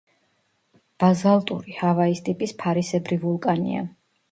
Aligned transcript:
ბაზალტური 1.03 1.77
ჰავაის 1.83 2.23
ტიპის 2.31 2.57
ფარისებრი 2.65 3.21
ვულკანია. 3.27 3.87